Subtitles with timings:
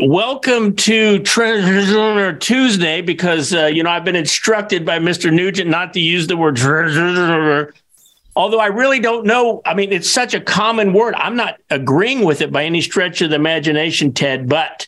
[0.00, 5.32] Welcome to Treasure Tuesday because, uh, you know, I've been instructed by Mr.
[5.32, 6.56] Nugent not to use the word.
[8.36, 9.60] Although I really don't know.
[9.66, 11.16] I mean, it's such a common word.
[11.16, 14.86] I'm not agreeing with it by any stretch of the imagination, Ted, but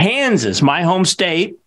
[0.00, 1.58] Kansas, my home state,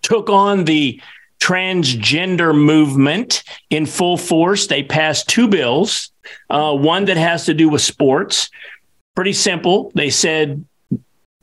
[0.00, 1.02] took on the
[1.38, 4.68] transgender movement in full force.
[4.68, 6.12] They passed two bills,
[6.48, 8.48] uh, one that has to do with sports.
[9.14, 9.92] Pretty simple.
[9.94, 10.64] They said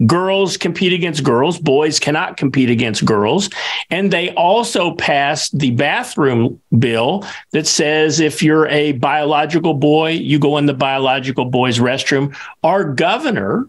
[0.06, 3.50] girls compete against girls, boys cannot compete against girls.
[3.90, 10.40] And they also passed the bathroom bill that says if you're a biological boy, you
[10.40, 12.36] go in the biological boy's restroom.
[12.64, 13.68] Our governor,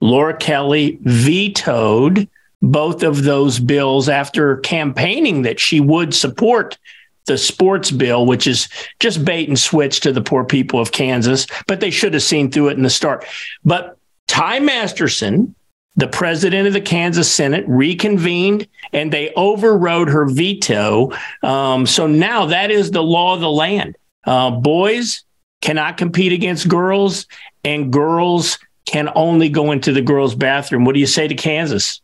[0.00, 2.28] Laura Kelly, vetoed
[2.62, 6.78] both of those bills after campaigning that she would support
[7.26, 8.68] the sports bill, which is
[9.00, 12.50] just bait and switch to the poor people of Kansas, but they should have seen
[12.50, 13.24] through it in the start.
[13.64, 15.54] But Ty Masterson,
[15.96, 21.12] the president of the Kansas Senate reconvened and they overrode her veto.
[21.42, 23.96] Um, so now that is the law of the land.
[24.26, 25.22] Uh, boys
[25.60, 27.26] cannot compete against girls,
[27.64, 30.84] and girls can only go into the girls' bathroom.
[30.84, 32.00] What do you say to Kansas?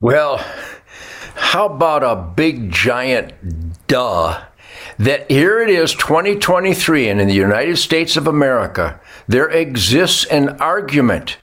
[0.00, 0.38] Well,
[1.34, 3.32] how about a big giant
[3.86, 4.42] duh?
[4.98, 10.50] That here it is, 2023, and in the United States of America, there exists an
[10.60, 11.38] argument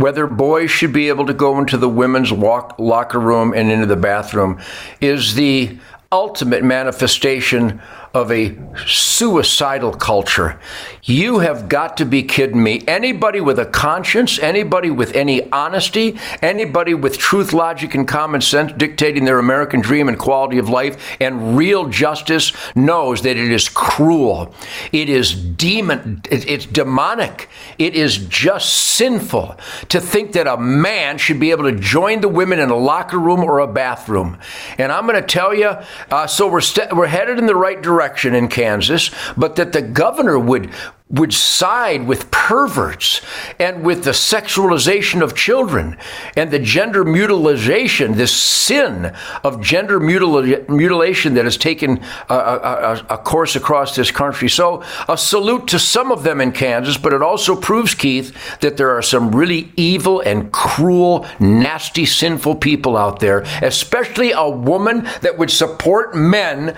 [0.00, 3.86] whether boys should be able to go into the women's walk, locker room and into
[3.86, 4.60] the bathroom
[5.00, 5.78] is the
[6.12, 7.80] ultimate manifestation
[8.12, 10.58] of a suicidal culture.
[11.02, 12.82] You have got to be kidding me.
[12.86, 18.72] Anybody with a conscience, anybody with any honesty, anybody with truth, logic, and common sense
[18.72, 23.68] dictating their American dream and quality of life and real justice knows that it is
[23.68, 24.54] cruel.
[24.92, 27.48] It is demon, it's demonic.
[27.78, 29.56] It is just sinful
[29.88, 33.18] to think that a man should be able to join the women in a locker
[33.18, 34.38] room or a bathroom.
[34.78, 35.76] And I'm going to tell you,
[36.10, 37.99] uh, so we're, we st- we're headed in the right direction
[38.34, 40.70] in Kansas, but that the governor would
[41.10, 43.20] would side with perverts
[43.58, 45.96] and with the sexualization of children
[46.36, 49.12] and the gender mutilation, this sin
[49.42, 54.48] of gender mutila- mutilation that has taken a, a, a, course across this country.
[54.48, 58.76] So, a salute to some of them in Kansas, but it also proves, Keith, that
[58.76, 65.08] there are some really evil and cruel, nasty, sinful people out there, especially a woman
[65.22, 66.76] that would support men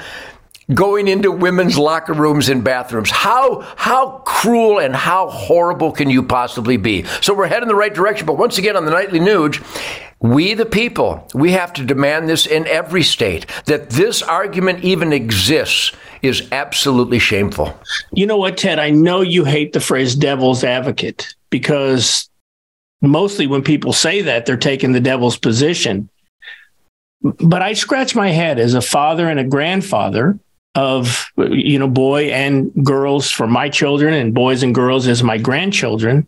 [0.72, 3.10] going into women's locker rooms and bathrooms.
[3.10, 7.04] How how cruel and how horrible can you possibly be?
[7.20, 9.62] So we're heading the right direction, but once again on the Nightly Nuge,
[10.20, 15.12] we the people, we have to demand this in every state that this argument even
[15.12, 17.76] exists is absolutely shameful.
[18.12, 18.78] You know what, Ted?
[18.78, 22.30] I know you hate the phrase devil's advocate because
[23.00, 26.08] mostly when people say that, they're taking the devil's position.
[27.20, 30.38] But I scratch my head as a father and a grandfather
[30.74, 35.36] of you know boy and girls for my children and boys and girls as my
[35.36, 36.26] grandchildren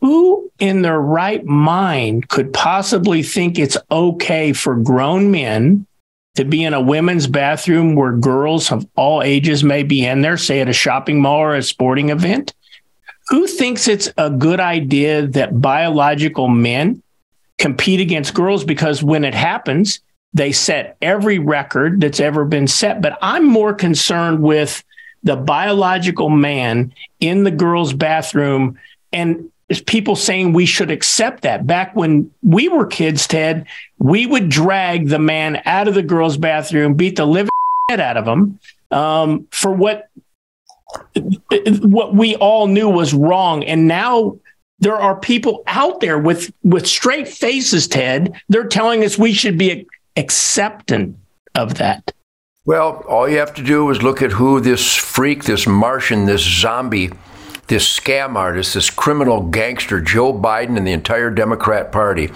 [0.00, 5.86] who in their right mind could possibly think it's okay for grown men
[6.34, 10.36] to be in a women's bathroom where girls of all ages may be in there
[10.36, 12.54] say at a shopping mall or a sporting event?
[13.28, 17.02] Who thinks it's a good idea that biological men
[17.58, 18.64] compete against girls?
[18.64, 20.00] Because when it happens
[20.32, 23.00] they set every record that's ever been set.
[23.00, 24.84] But I'm more concerned with
[25.22, 28.78] the biological man in the girls' bathroom
[29.12, 29.50] and
[29.86, 31.66] people saying we should accept that.
[31.66, 33.66] Back when we were kids, Ted,
[33.98, 37.50] we would drag the man out of the girls' bathroom, beat the living
[37.88, 38.58] head out of him
[38.90, 40.08] um, for what
[41.82, 43.62] what we all knew was wrong.
[43.64, 44.38] And now
[44.80, 48.32] there are people out there with with straight faces, Ted.
[48.48, 51.16] They're telling us we should be acceptant
[51.54, 52.12] of that?
[52.64, 56.42] Well, all you have to do is look at who this freak, this Martian, this
[56.42, 57.10] zombie,
[57.68, 62.30] this scam artist, this criminal gangster, Joe Biden, and the entire Democrat Party.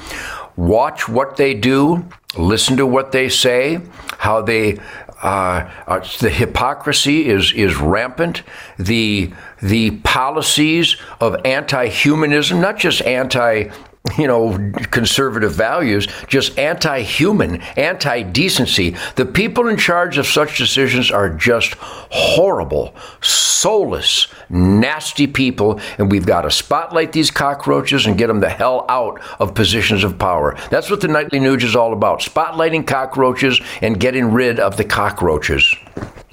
[0.57, 2.09] Watch what they do,
[2.39, 3.81] listen to what they say,
[4.19, 4.79] how they
[5.23, 8.43] uh, uh, the hypocrisy is is rampant.
[8.79, 9.33] The
[9.63, 13.71] the policies of anti-humanism, not just anti
[14.19, 14.59] you know,
[14.91, 18.95] conservative values, just anti human, anti decency.
[19.17, 26.27] The people in charge of such decisions are just horrible, soulless, nasty people, and we've
[26.27, 30.55] got to spotlight these cockroaches and get them the hell out of positions of power.
[30.71, 34.85] That's what the Nightly Nuge is all about spotlighting cockroaches and getting rid of the
[34.85, 35.75] cockroaches.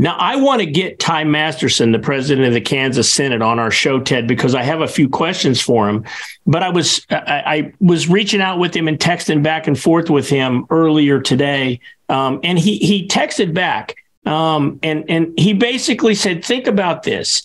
[0.01, 3.69] Now, I want to get Ty Masterson, the president of the Kansas Senate, on our
[3.69, 6.05] show, Ted, because I have a few questions for him.
[6.47, 10.09] But I was I, I was reaching out with him and texting back and forth
[10.09, 13.95] with him earlier today, um, and he he texted back,
[14.25, 17.43] um, and and he basically said, "Think about this: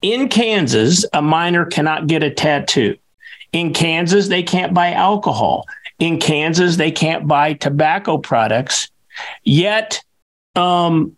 [0.00, 2.96] in Kansas, a minor cannot get a tattoo.
[3.50, 5.66] In Kansas, they can't buy alcohol.
[5.98, 8.92] In Kansas, they can't buy tobacco products.
[9.42, 10.04] Yet."
[10.54, 11.16] Um,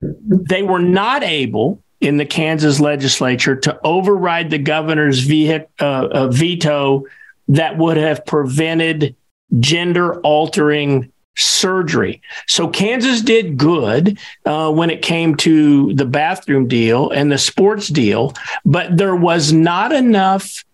[0.00, 7.04] they were not able in the Kansas legislature to override the governor's uh, uh, veto
[7.48, 9.16] that would have prevented
[9.58, 12.20] gender altering surgery.
[12.46, 17.88] So Kansas did good uh, when it came to the bathroom deal and the sports
[17.88, 18.34] deal,
[18.64, 20.64] but there was not enough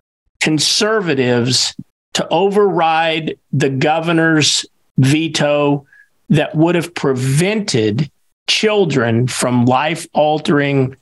[0.40, 1.74] conservatives
[2.14, 4.66] to override the governor's
[4.98, 5.86] veto
[6.30, 8.10] that would have prevented
[8.46, 10.96] children from life altering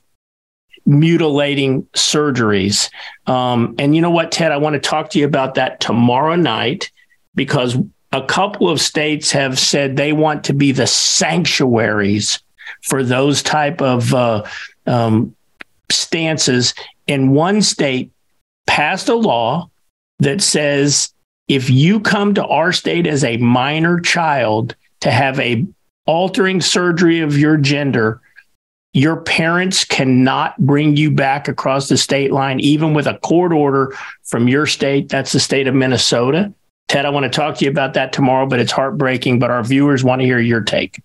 [0.85, 2.89] mutilating surgeries.
[3.27, 4.51] Um, and you know what, Ted?
[4.51, 6.91] I want to talk to you about that tomorrow night
[7.35, 7.77] because
[8.11, 12.39] a couple of states have said they want to be the sanctuaries
[12.83, 14.43] for those type of uh,
[14.85, 15.35] um,
[15.91, 16.73] stances.
[17.07, 18.11] And one state
[18.67, 19.69] passed a law
[20.19, 21.13] that says
[21.47, 25.65] if you come to our state as a minor child to have a
[26.05, 28.21] altering surgery of your gender,
[28.93, 33.95] your parents cannot bring you back across the state line, even with a court order
[34.23, 35.09] from your state.
[35.09, 36.53] That's the state of Minnesota.
[36.87, 39.39] Ted, I want to talk to you about that tomorrow, but it's heartbreaking.
[39.39, 41.01] But our viewers want to hear your take.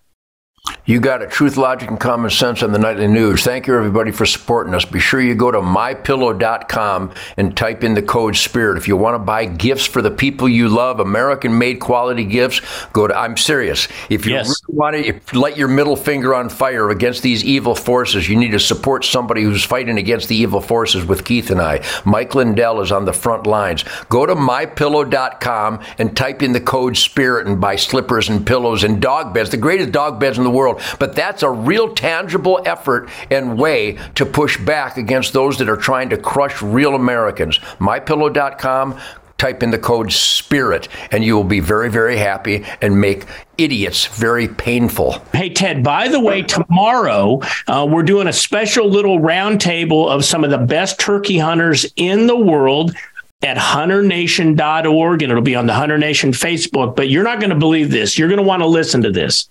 [0.89, 1.29] You got it.
[1.29, 3.43] Truth, logic, and common sense on the Nightly Nuge.
[3.43, 4.85] Thank you, everybody, for supporting us.
[4.85, 8.75] Be sure you go to mypillow.com and type in the code SPIRIT.
[8.79, 12.61] If you want to buy gifts for the people you love, American made quality gifts,
[12.91, 13.87] go to, I'm serious.
[14.09, 14.47] If you yes.
[14.47, 18.53] really want to light your middle finger on fire against these evil forces, you need
[18.53, 21.85] to support somebody who's fighting against the evil forces with Keith and I.
[22.03, 23.85] Mike Lindell is on the front lines.
[24.09, 28.99] Go to mypillow.com and type in the code SPIRIT and buy slippers and pillows and
[28.99, 30.78] dog beds, the greatest dog beds in the world world.
[30.99, 35.77] But that's a real tangible effort and way to push back against those that are
[35.77, 37.59] trying to crush real Americans.
[37.79, 38.99] MyPillow.com.
[39.37, 43.23] Type in the code SPIRIT and you will be very, very happy and make
[43.57, 45.13] idiots very painful.
[45.31, 50.43] Hey, Ted, by the way, tomorrow uh, we're doing a special little roundtable of some
[50.43, 52.93] of the best turkey hunters in the world
[53.41, 56.95] at hunternation.org and it'll be on the Hunter Nation Facebook.
[56.95, 58.17] But you're not going to believe this.
[58.17, 59.47] You're going to want to listen to this.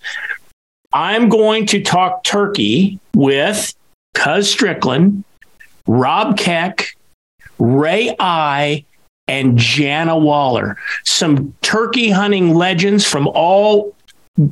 [0.92, 3.74] I'm going to talk turkey with
[4.14, 5.24] Cuz Strickland,
[5.86, 6.96] Rob Keck,
[7.58, 8.84] Ray Eye,
[9.26, 10.78] and Jana Waller.
[11.04, 13.94] Some turkey hunting legends from all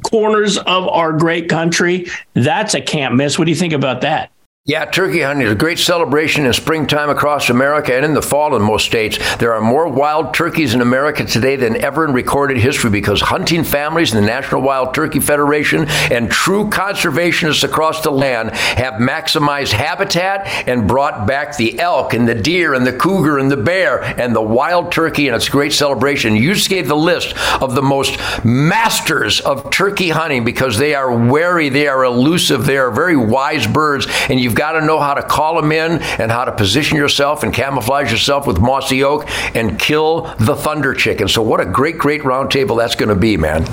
[0.02, 2.06] corners of our great country.
[2.34, 3.38] That's a can't miss.
[3.38, 4.30] What do you think about that?
[4.68, 8.56] Yeah, turkey hunting is a great celebration in springtime across America and in the fall
[8.56, 9.16] in most states.
[9.36, 13.62] There are more wild turkeys in America today than ever in recorded history because hunting
[13.62, 19.70] families and the National Wild Turkey Federation and true conservationists across the land have maximized
[19.70, 24.02] habitat and brought back the elk and the deer and the cougar and the bear
[24.20, 26.34] and the wild turkey, and it's a great celebration.
[26.34, 31.16] You just gave the list of the most masters of turkey hunting because they are
[31.16, 35.14] wary, they are elusive, they are very wise birds, and you've got to know how
[35.14, 39.24] to call them in and how to position yourself and camouflage yourself with mossy oak
[39.54, 41.28] and kill the thunder chicken.
[41.28, 43.64] So, what a great, great roundtable that's going to be, man.